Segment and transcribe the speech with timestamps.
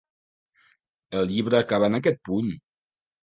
[1.19, 2.49] El llibre acaba en aquest punt.